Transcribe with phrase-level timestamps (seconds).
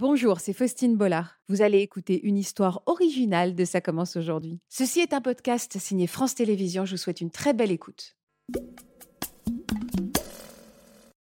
[0.00, 1.40] Bonjour, c'est Faustine Bollard.
[1.48, 4.60] Vous allez écouter une histoire originale de Ça commence aujourd'hui.
[4.68, 6.84] Ceci est un podcast signé France Télévisions.
[6.84, 8.14] Je vous souhaite une très belle écoute.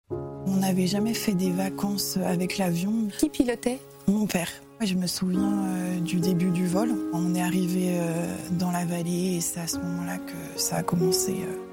[0.10, 3.10] On n'avait jamais fait des vacances avec l'avion.
[3.20, 3.82] Qui pilotait?
[4.08, 4.50] Mon père.
[4.80, 6.90] Je me souviens euh, du début du vol.
[7.12, 10.84] On est arrivé euh, dans la vallée et c'est à ce moment-là que ça a
[10.84, 11.34] commencé.
[11.34, 11.73] euh,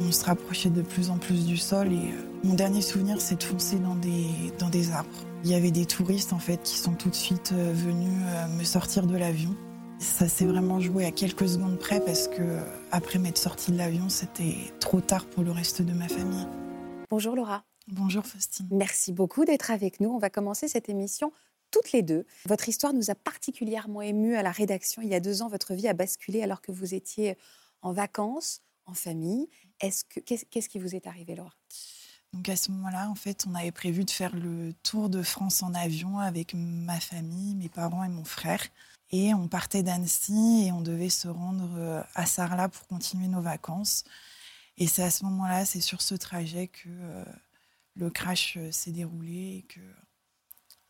[0.00, 3.36] on se rapprochait de plus en plus du sol et euh, mon dernier souvenir c'est
[3.36, 4.26] de foncer dans des,
[4.58, 5.10] dans des arbres.
[5.44, 8.48] Il y avait des touristes en fait qui sont tout de suite euh, venus euh,
[8.48, 9.54] me sortir de l'avion.
[9.98, 12.58] Ça s'est vraiment joué à quelques secondes près parce que
[12.90, 16.46] après m'être sortie de l'avion c'était trop tard pour le reste de ma famille.
[17.10, 17.64] Bonjour Laura.
[17.88, 18.68] Bonjour Faustine.
[18.70, 20.10] Merci beaucoup d'être avec nous.
[20.10, 21.32] On va commencer cette émission
[21.70, 22.26] toutes les deux.
[22.46, 25.02] Votre histoire nous a particulièrement émus à la rédaction.
[25.02, 27.36] Il y a deux ans, votre vie a basculé alors que vous étiez
[27.82, 29.48] en vacances, en famille.
[29.80, 31.54] Est-ce que qu'est-ce qu'est-ce qui vous est arrivé, Laura?
[32.32, 35.62] Donc à ce moment-là, en fait, on avait prévu de faire le tour de France
[35.62, 38.62] en avion avec ma famille, mes parents et mon frère.
[39.10, 43.40] Et on partait d'Annecy et on devait se rendre euh, à Sarlat pour continuer nos
[43.40, 44.04] vacances.
[44.76, 47.24] Et c'est à ce moment-là, c'est sur ce trajet que euh,
[47.96, 49.80] le crash euh, s'est déroulé et que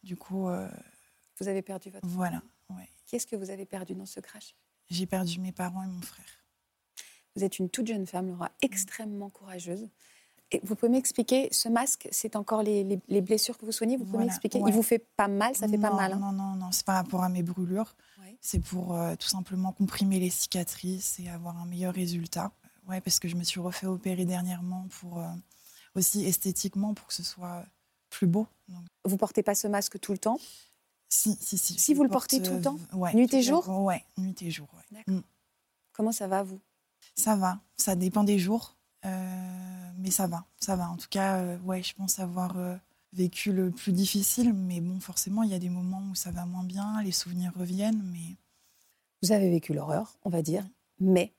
[0.02, 0.68] du coup, euh,
[1.40, 2.06] Vous avez perdu votre.
[2.06, 2.88] voilà, ouais.
[3.06, 4.54] Qu'est-ce que vous avez perdu dans ce crash?
[4.90, 6.39] J'ai perdu mes parents et mon frère.
[7.36, 9.88] Vous êtes une toute jeune femme, Laura, extrêmement courageuse.
[10.52, 13.96] Et vous pouvez m'expliquer, ce masque, c'est encore les, les- les blessures que vous soignez
[13.96, 14.58] Vous pouvez Voilà, m'expliquer?
[14.60, 14.70] Ouais.
[14.70, 16.18] Il vous fait pas mal Ça fait pas non, mal hein?
[16.18, 17.94] Non, non, non, c'est par rapport à mes brûlures.
[18.20, 18.36] Ouais.
[18.40, 22.50] C'est pour euh, tout simplement comprimer les cicatrices et avoir un meilleur résultat.
[22.88, 25.28] Ouais, parce que je me suis refait opérer dernièrement pour euh,
[25.94, 27.64] aussi esthétiquement pour que ce soit
[28.08, 28.48] plus beau.
[28.68, 30.40] Donc, Vous portez pas ce masque tout le temps?
[31.08, 31.78] Si, si, si.
[31.78, 32.76] Si vous le porte, portez tout le euh, temps?
[32.94, 33.68] ouais, Nuit et jour?
[33.84, 34.66] Ouais, nuit et jour.
[34.90, 35.14] D'accord.
[35.14, 35.20] Mm.
[35.92, 36.60] Comment ça va, vous?
[37.20, 40.88] Ça va, ça dépend des jours, euh, mais ça va, ça va.
[40.88, 42.74] En tout cas, euh, ouais, je pense avoir euh,
[43.12, 46.46] vécu le plus difficile, mais bon, forcément, il y a des moments où ça va
[46.46, 48.38] moins bien, les souvenirs reviennent, mais
[49.22, 50.66] Vous avez vécu l'horreur, on va dire,
[50.98, 51.34] mais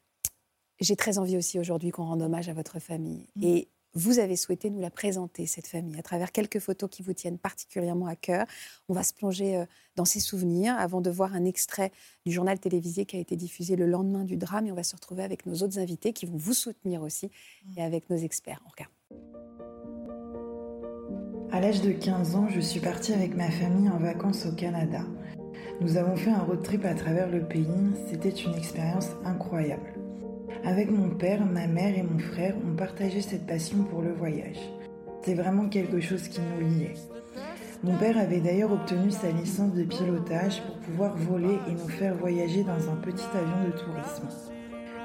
[0.80, 3.28] j'ai très envie aussi aujourd'hui qu'on rende hommage à votre famille.
[3.36, 3.44] Mm.
[3.44, 7.13] Et vous avez souhaité nous la présenter, cette famille, à travers quelques photos qui vous
[7.13, 8.46] tiennent particulièrement à cœur.
[8.90, 9.66] On va se plonger euh,
[9.96, 11.91] dans ces souvenirs avant de voir un extrait
[12.25, 14.68] du journal télévisé qui a été diffusé le lendemain du drame.
[14.68, 17.31] Et on va se retrouver avec nos autres invités qui vont vous soutenir aussi
[17.66, 17.78] Mm.
[17.78, 18.62] et avec nos experts.
[18.66, 18.91] On regarde.
[21.52, 25.02] À l'âge de 15 ans, je suis partie avec ma famille en vacances au Canada.
[25.81, 27.68] Nous avons fait un road trip à travers le pays,
[28.09, 30.00] c'était une expérience incroyable.
[30.63, 34.59] Avec mon père, ma mère et mon frère, on partageait cette passion pour le voyage.
[35.23, 36.94] C'est vraiment quelque chose qui nous liait.
[37.83, 42.16] Mon père avait d'ailleurs obtenu sa licence de pilotage pour pouvoir voler et nous faire
[42.16, 44.27] voyager dans un petit avion de tourisme.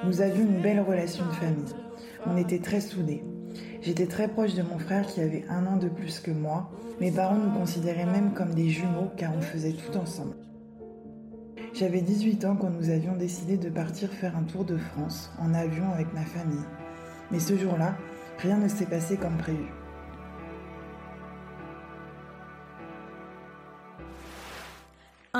[0.04, 1.74] Nous avions une belle relation de famille.
[2.26, 3.24] On était très soudés.
[3.80, 6.70] J'étais très proche de mon frère qui avait un an de plus que moi.
[7.00, 10.36] Mes parents nous considéraient même comme des jumeaux car on faisait tout ensemble.
[11.78, 15.52] J'avais 18 ans quand nous avions décidé de partir faire un tour de France en
[15.52, 16.64] avion avec ma famille.
[17.30, 17.94] Mais ce jour-là,
[18.38, 19.66] rien ne s'est passé comme prévu.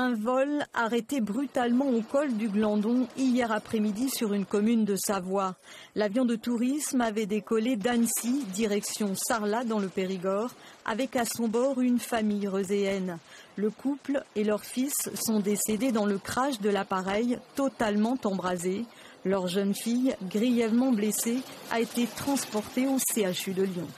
[0.07, 5.57] Un vol arrêté brutalement au col du Glandon hier après-midi sur une commune de Savoie.
[5.97, 10.53] L'avion de tourisme avait décollé d'Annecy, direction Sarlat dans le Périgord,
[10.85, 13.19] avec à son bord une famille reuséenne.
[13.57, 14.95] Le couple et leur fils
[15.27, 18.85] sont décédés dans le crash de l'appareil, totalement embrasé.
[19.25, 21.41] Leur jeune fille, grièvement blessée,
[21.73, 23.89] a été transportée au CHU de Lyon.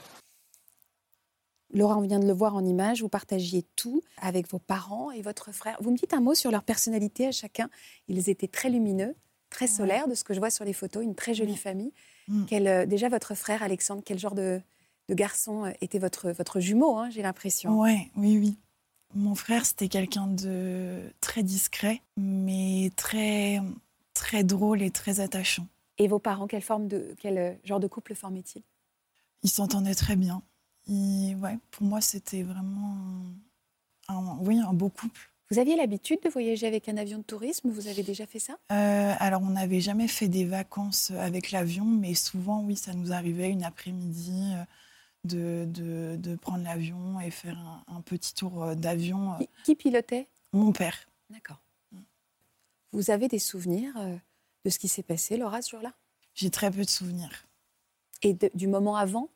[1.71, 5.21] Laura, on vient de le voir en image, vous partagiez tout avec vos parents et
[5.21, 5.77] votre frère.
[5.81, 7.69] Vous me dites un mot sur leur personnalité à chacun.
[8.07, 9.15] Ils étaient très lumineux,
[9.49, 11.91] très solaires, de ce que je vois sur les photos, une très jolie famille.
[12.27, 12.45] Mm.
[12.45, 14.61] Quel, euh, déjà, votre frère, Alexandre, quel genre de,
[15.09, 18.57] de garçon euh, était votre, votre jumeau, hein, j'ai l'impression Ouais, oui, oui.
[19.15, 23.59] Mon frère, c'était quelqu'un de très discret, mais très,
[24.13, 25.67] très drôle et très attachant.
[25.97, 28.63] Et vos parents, quelle forme de, quel euh, genre de couple formaient-ils?
[29.43, 30.43] Ils s'entendaient très bien.
[30.87, 32.95] Il- ouais, pour moi, c'était vraiment
[34.07, 35.29] un, un- oui, un beau couple.
[35.51, 38.53] Vous aviez l'habitude de voyager avec un avion de tourisme Vous avez déjà fait ça?
[38.71, 43.11] Euh, alors, on n'avait jamais fait des vacances avec l'avion, mais souvent, oui, ça nous
[43.11, 44.63] arrivait une après-midi euh,
[45.23, 49.37] de, de, de prendre l'avion et faire un, un petit tour euh, d'avion.
[49.39, 50.27] Qui, qui pilotait?
[50.53, 51.09] Mon père.
[51.31, 51.59] D'accord.
[52.91, 53.93] Vous avez des souvenirs
[54.65, 55.93] de ce qui s'est passé, Laura, ce jour-là?
[56.33, 57.45] J'ai très peu de souvenirs.
[58.23, 59.29] Et de- du moment avant?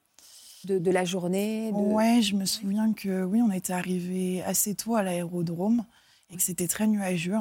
[0.66, 1.78] De, de la journée de...
[1.78, 5.86] Ouais, je me souviens que oui, on était arrivé assez tôt à l'aérodrome
[6.30, 7.38] et que c'était très nuageux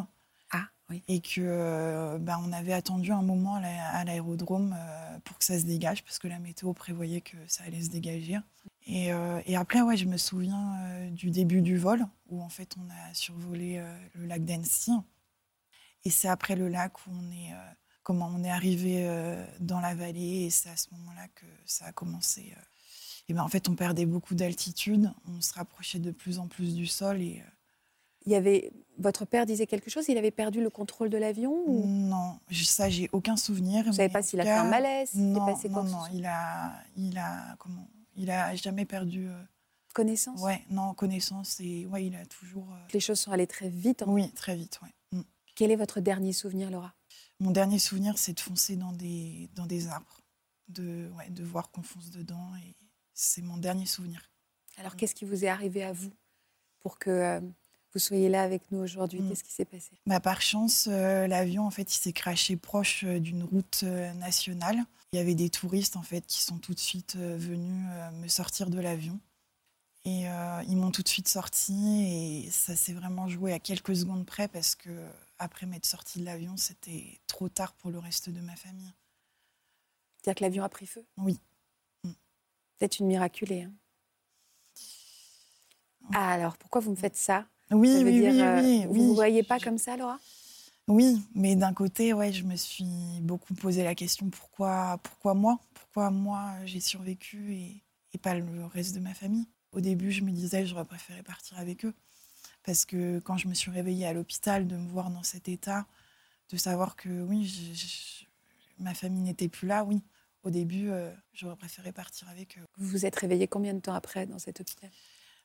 [0.51, 1.03] Ah, oui.
[1.09, 5.39] et que euh, bah, on avait attendu un moment à la- à l'aérodrome euh, pour
[5.39, 8.39] que ça se dégage parce que la météo prévoyait que ça allait se dégager.
[8.87, 12.75] Et, euh, et après, ouais, je me souviens du début du vol, où en fait
[12.79, 13.81] on a survolé
[14.15, 14.93] le lac d'Annecy.
[16.05, 17.53] Et c'est après le lac où on est,
[18.03, 19.07] comment on est arrivé
[19.61, 22.53] dans la vallée, et c'est à ce moment-là que ça a commencé.
[23.29, 26.75] Et ben en fait, on perdait beaucoup d'altitude, on se rapprochait de plus en plus
[26.75, 27.43] du sol et
[28.27, 31.65] il y avait votre père disait quelque chose Il avait perdu le contrôle de l'avion
[31.87, 33.85] Non, ça j'ai aucun souvenir.
[33.85, 36.03] Vous ne savez pas s'il a fait un malaise Non, passé non, non.
[36.13, 39.43] Il a, il a comment Il a jamais perdu euh,
[39.95, 40.41] connaissance?
[40.41, 42.69] Ouais, non connaissance et ouais, il a toujours.
[42.73, 44.05] Euh, Les choses sont allées très vite.
[44.07, 45.19] Oui, très vite, ouais.
[45.19, 45.23] Mm.
[45.55, 46.95] Quel est votre dernier souvenir, Laura?
[47.41, 50.21] Mon dernier souvenir, c'est de foncer dans des dans des arbres,
[50.69, 52.75] de ouais, de voir qu'on fonce dedans et
[53.15, 54.31] c'est mon dernier souvenir.
[54.79, 56.13] Alors, qu'est-ce qui vous est arrivé à vous
[56.81, 57.41] pour que euh,
[57.93, 59.21] vous soyez là avec nous aujourd'hui?
[59.21, 59.29] Mm.
[59.29, 59.91] Qu'est-ce qui s'est passé?
[60.07, 64.79] Bah, Par chance, euh, l'avion en fait, il s'est craché proche euh, d'une route nationale.
[65.13, 68.71] Il y avait des touristes en fait qui sont tout de suite venus me sortir
[68.71, 69.21] de l'avion.
[70.07, 70.25] Et
[70.67, 74.49] ils m'ont tout de suite sorti et ça s'est vraiment joué à quelques secondes près
[74.49, 74.89] parce que
[75.39, 78.91] après m'être sorti de l'avion, c'était trop tard pour le reste de ma famille.
[80.17, 81.05] C'est-à-dire que l'avion a pris feu?
[81.19, 81.39] Oui.
[82.83, 83.63] Êtes une miraculée.
[83.63, 83.73] Hein
[86.13, 87.47] ah, alors, pourquoi vous me faites ça?
[87.71, 90.19] Oui, oui, oui, oui, Vous ne vous voyez pas comme ça, Laura?
[90.89, 95.61] Oui, mais d'un côté, ouais, je me suis beaucoup posé la question pourquoi, pourquoi moi?
[95.75, 99.47] Pourquoi moi j'ai survécu et, et, pas le reste de ma famille?
[99.71, 101.95] Au début, je me disais j'aurais préféré partir avec eux.
[102.65, 105.87] Parce que quand je me suis réveillée à l'hôpital, de me voir dans cet état,
[106.51, 107.49] de savoir que oui,
[108.81, 110.03] ma famille n'était plus là, oui.
[110.45, 112.63] Au début, euh, j'aurais préféré partir avec eux.
[112.77, 114.91] Vous vous êtes réveillée combien de temps après dans cet hôpital?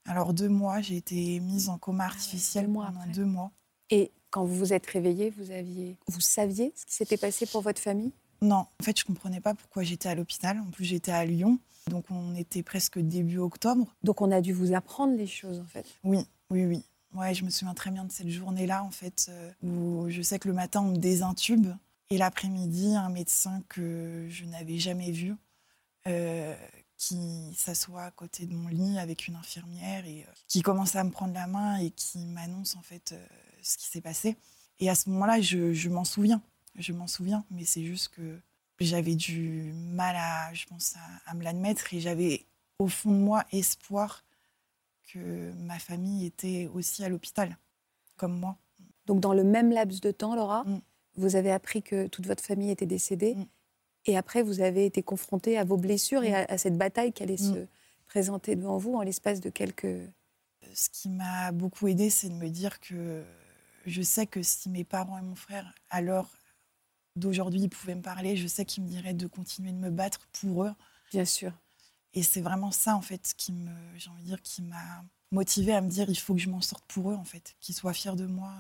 [0.05, 3.51] Alors deux mois, j'ai été mise en coma ah artificiel pendant deux mois.
[3.89, 7.61] Et quand vous vous êtes réveillée, vous aviez, vous saviez ce qui s'était passé pour
[7.61, 8.11] votre famille?
[8.41, 10.59] Non, en fait, je comprenais pas pourquoi j'étais à l'hôpital.
[10.59, 11.59] En plus, j'étais à Lyon,
[11.89, 13.93] donc on était presque début octobre.
[14.03, 15.85] Donc on a dû vous apprendre les choses, en fait.
[16.03, 16.85] Oui, oui, oui.
[17.13, 20.39] Ouais, je me souviens très bien de cette journée-là, en fait, euh, où je sais
[20.39, 21.67] que le matin on me désintube
[22.09, 25.36] et l'après-midi, un médecin que je n'avais jamais vu,
[26.07, 26.56] euh,
[26.98, 31.04] qui s'assoit à côté de mon lit avec une infirmière et euh, qui commence à
[31.04, 33.27] me prendre la main et qui m'annonce en fait euh,
[33.62, 34.36] ce qui s'est passé.
[34.80, 36.42] Et à ce moment-là, je, m'en souviens.
[36.75, 38.39] Je m'en souviens, mais c'est juste que
[38.80, 40.95] j'avais du mal à, je pense,
[41.25, 42.45] à, me l'admettre et j'avais
[42.80, 44.24] au fond de moi espoir
[45.12, 47.57] que ma famille était aussi à l'hôpital,
[48.15, 48.57] comme moi.
[49.06, 50.81] Donc dans le même laps de temps, Laura, mm.
[51.17, 53.35] Vous avez appris que toute votre famille était décédée.
[53.35, 53.45] Mm.
[54.05, 57.37] Et après, vous avez été confronté à vos blessures et à, cette bataille qui allait
[57.37, 57.67] se mm.
[58.05, 60.09] présenter devant vous en l'espace de quelques...
[60.73, 63.23] Ce qui m'a beaucoup aidé, c'est de me dire que
[63.85, 66.29] je sais que si mes parents et mon frère, à l'heure
[67.15, 70.65] d'aujourd'hui, pouvaient me parler, je sais qu'ils me diraient de continuer de me battre pour
[70.65, 70.73] eux.
[71.11, 71.53] Bien sûr.
[72.13, 75.73] Et c'est vraiment ça, en fait, qui me, j'ai envie de dire, qui m'a motivé
[75.73, 77.93] à me dire, il faut que je m'en sorte pour eux, en fait, qu'ils soient
[77.93, 78.53] fiers de moi.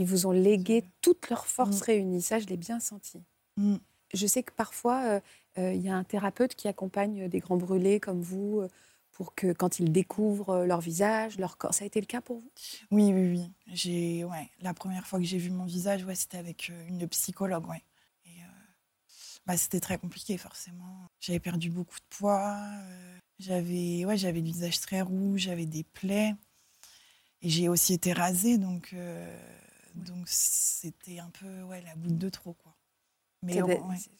[0.00, 1.84] Ils vous ont légué toutes leurs forces mm.
[1.84, 3.22] réunies, ça, je l'ai bien senti.
[3.56, 3.76] Mm
[4.14, 5.20] je sais que parfois, euh,
[5.58, 8.68] euh, il y a un thérapeute qui accompagne des grands brûlés comme vous euh,
[9.12, 11.74] pour que quand ils découvrent leur visage, leur corps.
[11.74, 12.50] Ça a été le cas pour vous?
[12.90, 13.52] Oui, oui, oui.
[13.66, 17.68] J'ai, ouais, la première fois que j'ai vu mon visage, ouais, c'était avec une psychologue.
[17.68, 17.82] Ouais.
[18.24, 18.38] Et,
[19.46, 21.06] bah, c'était très compliqué, forcément.
[21.20, 22.56] J'avais perdu beaucoup de poids.
[23.38, 26.34] j'avais, ouais, j'avais le visage très rouge, j'avais des plaies.
[27.42, 28.94] Et j'ai aussi été rasée, donc,
[30.00, 32.54] donc c'était un peu ouais, la boule de trop.
[32.54, 32.76] Quoi.
[33.42, 33.60] Mais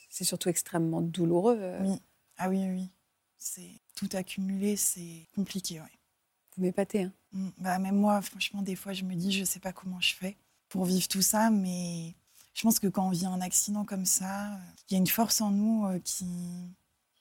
[0.09, 1.59] c'est surtout extrêmement douloureux.
[1.61, 1.79] Euh.
[1.83, 2.01] Oui.
[2.39, 2.91] Ah oui, oui.
[3.39, 5.99] C'est tout accumulé, c'est compliqué, ouais.
[6.57, 7.49] Vous m'épatez, hein mmh.
[7.59, 10.15] bah, Même moi, franchement, des fois, je me dis, je ne sais pas comment je
[10.15, 10.37] fais
[10.69, 12.15] pour vivre tout ça, mais
[12.55, 14.59] je pense que quand on vit un accident comme ça,
[14.89, 16.27] il y a une force en nous euh, qui,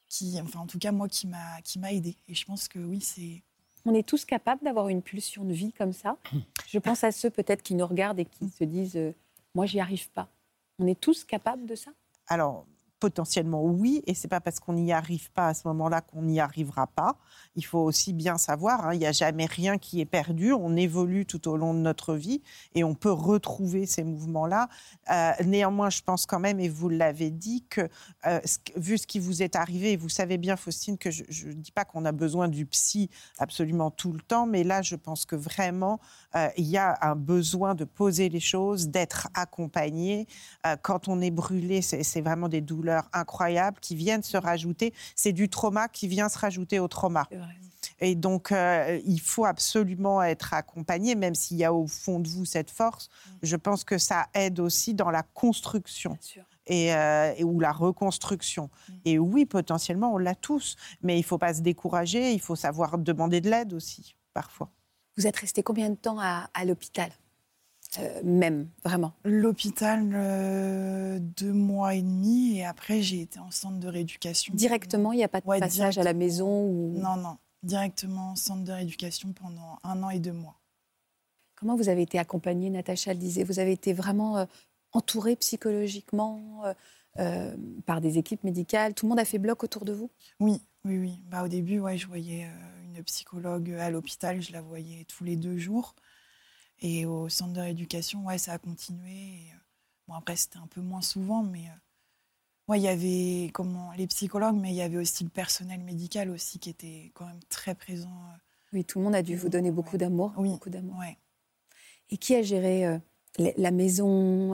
[0.07, 2.17] qui, enfin, en tout cas, moi, qui m'a, qui m'a aidé.
[2.27, 3.43] Et je pense que oui, c'est.
[3.85, 6.17] On est tous capables d'avoir une pulsion de vie comme ça?
[6.67, 9.13] Je pense à ceux peut-être qui nous regardent et qui se disent, euh,
[9.55, 10.29] moi, j'y arrive pas.
[10.79, 11.91] On est tous capables de ça?
[12.27, 12.65] Alors,
[12.99, 16.39] potentiellement oui, et c'est pas parce qu'on n'y arrive pas à ce moment-là qu'on n'y
[16.39, 17.17] arrivera pas.
[17.55, 20.53] Il faut aussi bien savoir, hein, il n'y a jamais rien qui est perdu.
[20.53, 22.41] On évolue tout au long de notre vie
[22.75, 24.69] et on peut retrouver ces mouvements-là.
[25.11, 27.87] Euh, néanmoins, je pense quand même, et vous l'avez dit, que
[28.25, 28.39] euh,
[28.75, 31.85] vu ce qui vous est arrivé, vous savez bien, Faustine, que je ne dis pas
[31.85, 35.99] qu'on a besoin du psy absolument tout le temps, mais là, je pense que vraiment,
[36.35, 40.27] euh, il y a un besoin de poser les choses, d'être accompagné.
[40.81, 44.93] quand on est brûlé, c'est vraiment des douleurs incroyables qui viennent se rajouter.
[45.15, 47.27] C'est du trauma qui vient se rajouter au trauma.
[48.01, 52.27] Et donc, euh, il faut absolument être accompagné, même s'il y a au fond de
[52.27, 53.09] vous cette force.
[53.09, 53.31] Mm.
[53.43, 56.17] Je pense que ça aide aussi dans la construction.
[56.67, 58.69] Et, euh, ou la reconstruction.
[58.87, 58.93] Mm.
[59.05, 62.55] Et oui, potentiellement, on l'a tous, mais il ne faut pas se décourager, il faut
[62.55, 64.69] savoir demander de l'aide aussi, parfois.
[65.17, 67.11] Vous êtes resté combien de temps à, l'hôpital?
[67.97, 72.57] Euh, Même, vraiment L'hôpital, euh, deux mois et demi.
[72.57, 74.53] Et après, j'ai été en centre de rééducation.
[74.53, 76.93] Directement, il n'y a pas de passage à la maison ou...
[76.97, 77.37] Non, non.
[77.63, 80.59] Directement en centre de rééducation pendant un an et deux mois.
[81.55, 83.13] Comment vous avez été accompagnée, Natacha?
[83.13, 84.45] Le disait Vous avez été vraiment euh,
[84.93, 86.41] entourée psychologiquement
[87.85, 90.09] par des équipes médicales Tout le monde a fait bloc autour de vous?
[90.39, 91.19] Oui, oui, oui.
[91.25, 92.47] Bah, au début, ouais, je voyais
[93.03, 95.95] psychologue à l'hôpital, je la voyais tous les deux jours.
[96.81, 99.51] Et au centre de rééducation, ouais, ça a continué.
[99.51, 99.57] Euh,
[100.07, 101.79] bon, après, c'était un peu moins souvent, mais euh,
[102.69, 106.29] ouais, il y avait comment, les psychologues, mais il y avait aussi le personnel médical
[106.29, 108.07] aussi qui était quand même très présent.
[108.07, 108.37] Euh,
[108.71, 110.31] oui, tout le monde a dû vous donner beaucoup d'amour.
[110.37, 110.97] Oui, beaucoup d'amour.
[110.99, 111.17] Ouais.
[112.11, 112.99] Et qui a géré
[113.37, 114.53] la maison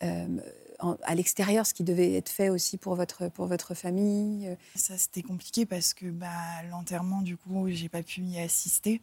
[0.00, 5.22] à l'extérieur, ce qui devait être fait aussi pour votre, pour votre famille Ça, c'était
[5.22, 9.02] compliqué parce que bah, l'enterrement, du coup, j'ai pas pu y assister.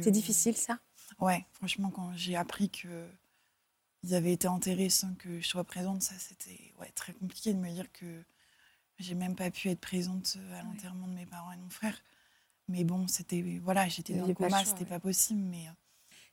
[0.00, 0.78] C'est difficile, ça?
[1.20, 3.06] Ouais, franchement, quand j'ai appris que
[4.04, 7.58] ils avaient été enterrés sans que je sois présente, ça, c'était ouais, très compliqué de
[7.58, 8.22] me dire que
[8.98, 12.00] j'ai même pas pu être présente à l'enterrement de mes parents et de mon frère.
[12.68, 15.66] Mais bon, c'était voilà, j'étais dans le coma, c'était pas possible, mais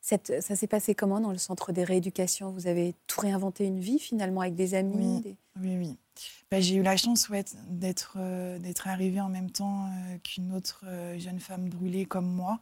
[0.01, 2.51] ça s'est passé comment dans le centre des rééducations?
[2.51, 5.77] Vous avez tout réinventé une vie finalement avec des amis Oui, oui.
[5.77, 5.97] oui.
[6.51, 10.53] Bah, j'ai eu la chance ouais, d'être euh, d'être arrivée en même temps euh, qu'une
[10.53, 12.59] autre euh, jeune femme brûlée comme moi.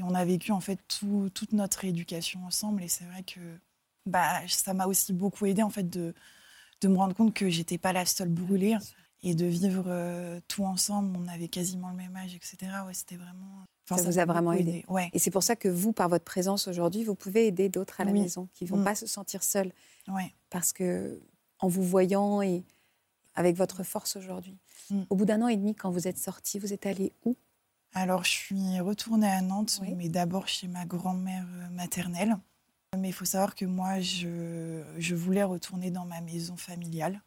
[0.00, 2.82] Et on a vécu en fait tout, toute notre rééducation ensemble.
[2.82, 3.40] Et c'est vrai que
[4.06, 6.14] bah, ça m'a aussi beaucoup aidé en fait de,
[6.80, 8.76] de me rendre compte que j'étais pas la seule brûlée
[9.22, 11.16] et de vivre tout ensemble.
[11.16, 12.56] On avait quasiment le même âge, etc.
[12.86, 13.64] Ouais, c'était vraiment
[13.96, 14.84] ça, vous a vraiment aidé.
[14.88, 15.08] Ouais.
[15.12, 18.04] Et c'est pour ça que vous, par votre présence aujourd'hui, vous pouvez aider d'autres à
[18.04, 18.84] la maison qui ne vont mm.
[18.84, 19.72] pas se sentir seuls.
[20.08, 20.34] Ouais.
[20.50, 21.20] Parce que
[21.60, 22.64] en vous voyant et
[23.34, 24.58] avec votre force aujourd'hui.
[24.90, 25.02] Mm.
[25.10, 27.36] Au bout d'un an et demi, quand vous êtes sorti, vous êtes allé où?
[27.94, 32.36] Alors, je suis retournée à Nantes, mais d'abord chez ma grand-mère euh, maternelle.
[32.98, 37.20] Mais il faut savoir que moi, je, je voulais retourner dans ma maison familiale.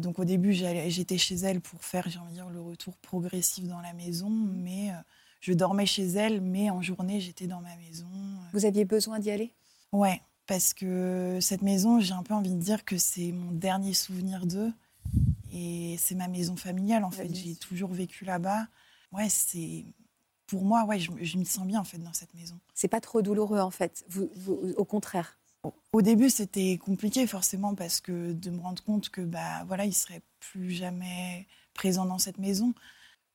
[0.00, 3.66] Donc au début, j'étais chez elle pour faire, j'ai envie de dire, le retour progressif
[3.66, 4.94] dans la maison, mais euh,
[5.40, 8.06] je dormais chez elle, mais en journée, j'étais dans ma maison.
[8.52, 9.52] Vous aviez besoin d'y aller?
[9.92, 13.94] Ouais, parce que cette maison, j'ai un peu envie de dire que c'est mon dernier
[13.94, 14.72] souvenir d'eux.
[15.52, 17.34] Et c'est ma maison familiale, en fait.
[17.34, 18.66] J'ai toujours vécu là-bas.
[19.12, 19.84] Ouais, c'est.
[20.46, 22.58] Pour moi, ouais, je, me sens bien, en fait, dans cette maison.
[22.74, 24.04] C'est pas trop douloureux, en fait.
[24.08, 24.30] Vous,
[24.76, 25.38] au contraire.
[25.92, 29.92] Au début, c'était compliqué, forcément, parce que de me rendre compte que, bah, voilà, il
[29.92, 32.72] serait plus jamais présent dans cette maison.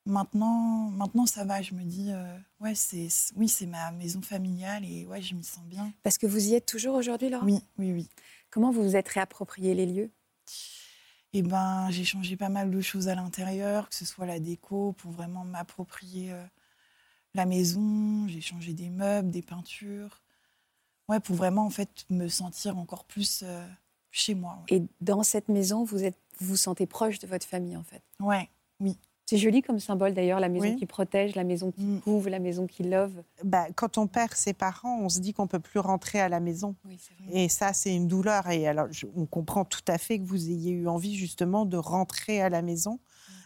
[0.05, 1.61] Maintenant, maintenant, ça va.
[1.61, 5.43] Je me dis, euh, ouais, c'est, oui, c'est ma maison familiale et ouais, je m'y
[5.43, 5.93] sens bien.
[6.03, 8.09] Parce que vous y êtes toujours aujourd'hui, Laura Oui, oui, oui.
[8.49, 10.11] Comment vous vous êtes réapproprié les lieux?
[11.33, 14.93] Eh ben, j'ai changé pas mal de choses à l'intérieur, que ce soit la déco
[14.93, 16.43] pour vraiment m'approprier euh,
[17.33, 18.27] la maison.
[18.27, 20.21] J'ai changé des meubles, des peintures.
[21.09, 23.67] Ouais, pour vraiment en fait me sentir encore plus euh,
[24.11, 24.59] chez moi.
[24.69, 28.03] Et dans cette maison, vous êtes, vous vous sentez proche de votre famille en fait?
[28.19, 28.49] Ouais,
[28.79, 28.97] oui.
[29.25, 32.01] C'est joli comme symbole d'ailleurs, la maison qui protège, la maison qui mm.
[32.01, 33.23] couvre, la maison qui love.
[33.43, 36.39] Bah, quand on perd ses parents, on se dit qu'on peut plus rentrer à la
[36.39, 36.75] maison.
[36.85, 36.97] Oui,
[37.31, 38.49] et ça, c'est une douleur.
[38.49, 42.41] Et alors, on comprend tout à fait que vous ayez eu envie justement de rentrer
[42.41, 42.99] à la maison.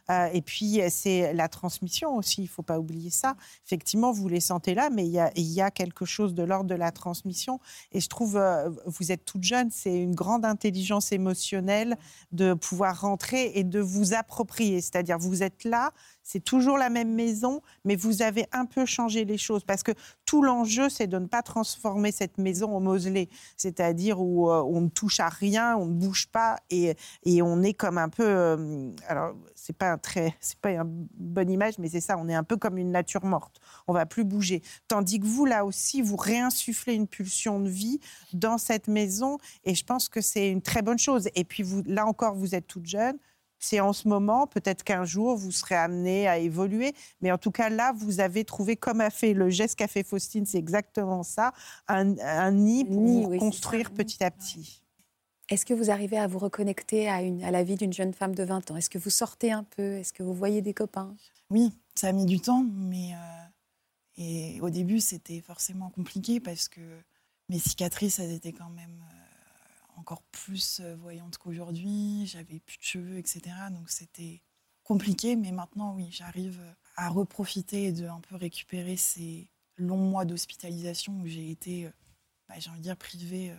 [0.09, 3.35] Euh, et puis, c'est la transmission aussi, il ne faut pas oublier ça.
[3.65, 6.91] Effectivement, vous les sentez là, mais il y a, quelque chose de l'ordre de la
[6.91, 7.59] transmission.
[7.91, 11.97] Et je trouve, euh, vous êtes toute jeune, c'est une grande intelligence émotionnelle
[12.31, 14.81] de pouvoir rentrer et de vous approprier.
[14.81, 15.91] C'est-à-dire, vous êtes là,
[16.27, 19.93] c'est toujours la même maison, mais vous avez un peu changé les choses parce que
[20.25, 24.81] tout l'enjeu, c'est de ne pas transformer cette maison en mausolée, c'est-à-dire où euh, on
[24.81, 26.97] ne touche à rien, on ne bouge pas et,
[27.41, 28.27] on est comme un peu.
[28.27, 32.17] Euh, alors, c'est pas un très, c'est pas une bonne image, mais c'est ça.
[32.17, 33.59] On est un peu comme une nature morte.
[33.87, 34.61] On va plus bouger.
[34.87, 37.99] Tandis que vous, là aussi, vous réinsufflez une pulsion de vie
[38.33, 41.29] dans cette maison, et je pense que c'est une très bonne chose.
[41.35, 43.17] Et puis vous, là encore, vous êtes toute jeune
[43.59, 46.93] c'est en ce moment, peut-être qu'un jour, vous serez amené à évoluer.
[47.21, 50.03] Mais en tout cas, là, vous avez trouvé, comme a fait le geste qu'a fait
[50.03, 51.53] Faustine, c'est exactement ça,
[51.87, 54.83] un, nid pour construire petit à petit.
[55.49, 58.71] Est-ce que vous arrivez à vous reconnecter à, la vie d'une jeune femme de 20
[58.71, 58.75] ans?
[58.75, 59.93] Est-ce que vous sortez un peu?
[59.93, 61.15] Est-ce que vous voyez des copains?
[61.49, 63.47] Oui, ça a mis du temps, mais euh,
[64.17, 66.81] et au début, c'était forcément compliqué parce que
[67.47, 72.83] mes cicatrices, elles étaient quand même euh, encore plus euh, voyante qu'aujourd'hui, j'avais plus de
[72.83, 73.55] cheveux, etc.
[73.71, 74.41] Donc c'était
[74.83, 76.59] compliqué, mais maintenant, oui, j'arrive
[76.97, 81.89] à reprofiter et de un peu récupérer ces longs mois d'hospitalisation où j'ai été,
[82.49, 83.53] bah, j'ai envie de dire, privée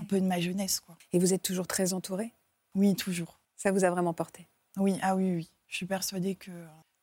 [0.00, 0.80] un peu de ma jeunesse.
[0.80, 0.96] Quoi.
[1.12, 2.32] Et vous êtes toujours très entourée
[2.74, 3.40] Oui, toujours.
[3.56, 4.48] Ça vous a vraiment porté?
[4.76, 5.50] Oui, ah oui, oui.
[5.68, 6.50] Je suis persuadée que,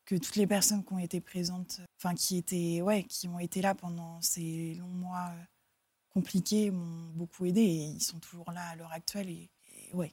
[0.05, 3.61] que toutes les personnes qui ont été présentes, enfin qui étaient, ouais, qui ont été
[3.61, 5.43] là pendant ces longs mois euh,
[6.09, 9.29] compliqués, m'ont beaucoup aidé et ils sont toujours là à l'heure actuelle.
[9.29, 9.49] Et,
[9.93, 10.11] ouais,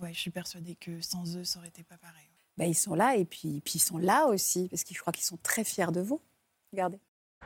[0.00, 2.28] ouais, je suis persuadée que sans eux, ça aurait été pas pareil.
[2.56, 5.12] Bah, ils sont là et puis, puis ils sont là aussi parce que je crois
[5.12, 6.20] qu'ils sont très fiers de vous.
[6.72, 7.00] Regardez.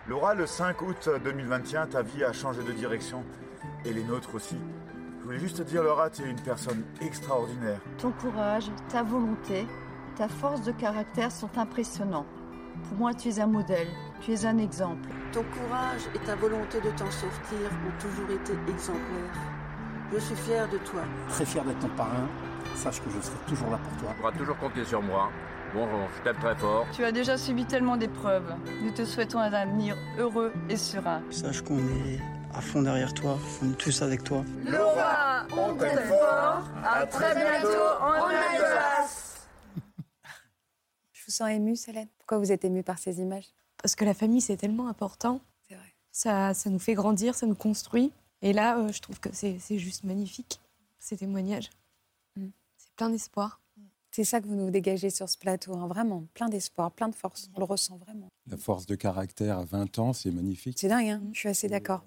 [0.09, 3.23] Laura, le 5 août 2021, ta vie a changé de direction
[3.85, 4.57] et les nôtres aussi.
[5.21, 7.79] Je voulais juste te dire, Laura, tu es une personne extraordinaire.
[7.99, 9.65] Ton courage, ta volonté,
[10.17, 12.27] ta force de caractère sont impressionnants.
[12.89, 13.87] Pour moi, tu es un modèle,
[14.21, 15.09] tu es un exemple.
[15.31, 19.41] Ton courage et ta volonté de t'en sortir ont toujours été exemplaires.
[20.13, 21.03] Je suis fière de toi.
[21.29, 22.27] Très fier d'être ton parrain.
[22.75, 24.09] Sache que je serai toujours là pour toi.
[24.11, 25.31] Tu pourras toujours compter sur moi.
[25.75, 26.87] Bon, je t'aime très fort.
[26.93, 28.55] Tu as déjà subi tellement d'épreuves.
[28.83, 31.23] Nous te souhaitons un avenir heureux et serein.
[31.31, 32.21] Sache qu'on est
[32.53, 33.39] à fond derrière toi.
[33.63, 34.45] On est tous avec toi.
[34.67, 36.69] Laura, on t'aime fort.
[36.85, 39.49] À très bientôt en Alsace.
[41.13, 42.09] Je vous sens émue, Célène.
[42.19, 43.49] Pourquoi vous êtes émue par ces images?
[43.83, 45.41] Parce que la famille, c'est tellement important.
[45.67, 45.95] C'est vrai.
[46.11, 48.13] Ça, ça nous fait grandir, ça nous construit.
[48.43, 50.61] Et là, euh, je trouve que c'est c'est juste magnifique,
[50.99, 51.71] ces témoignages.
[52.37, 52.49] Mm.
[52.77, 53.62] C'est plein d'espoir.
[54.15, 56.27] C'est ça que vous nous dégagez sur ce plateau, hein, vraiment.
[56.35, 57.49] Plein d'espoir, plein de force.
[57.55, 58.29] On le ressent vraiment.
[58.47, 60.77] La force de caractère à 20 ans, c'est magnifique.
[60.79, 62.05] C'est dingue, hein je suis assez d'accord.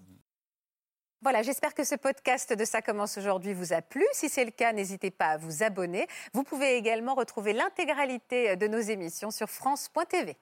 [1.23, 4.05] Voilà, j'espère que ce podcast de Ça commence aujourd'hui vous a plu.
[4.13, 6.05] Si c'est le cas, n'hésitez pas à vous abonner.
[6.33, 10.37] Vous pouvez également retrouver l'intégralité de nos émissions sur France.tv.